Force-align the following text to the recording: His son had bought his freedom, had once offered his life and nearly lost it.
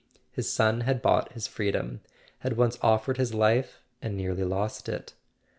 His 0.31 0.51
son 0.51 0.81
had 0.81 1.03
bought 1.03 1.31
his 1.33 1.45
freedom, 1.45 2.01
had 2.39 2.57
once 2.57 2.79
offered 2.81 3.17
his 3.17 3.35
life 3.35 3.81
and 4.01 4.17
nearly 4.17 4.43
lost 4.43 4.89
it. 4.89 5.13